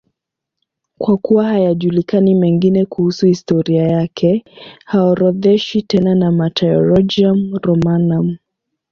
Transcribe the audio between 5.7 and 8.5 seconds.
tena na Martyrologium Romanum.